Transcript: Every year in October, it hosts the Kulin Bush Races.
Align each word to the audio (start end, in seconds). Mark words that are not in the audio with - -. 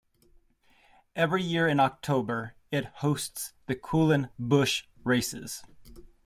Every 1.15 1.43
year 1.43 1.67
in 1.67 1.79
October, 1.79 2.55
it 2.71 2.85
hosts 2.85 3.53
the 3.67 3.75
Kulin 3.75 4.29
Bush 4.39 4.85
Races. 5.03 5.63